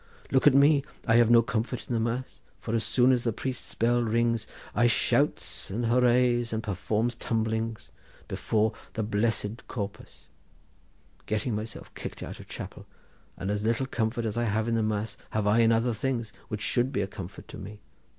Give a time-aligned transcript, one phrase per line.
[0.31, 3.31] Look at me: I have no comfort in the mass, for as soon as the
[3.31, 7.91] priest's bell rings I shouts and hoorahs, and performs tumblings
[8.27, 10.27] before the blessed corpus,
[11.27, 12.87] getting myself kicked out of chapel,
[13.37, 16.33] and as little comfort as I have in the mass have I in other things,
[16.47, 17.81] which should be a comfort to me.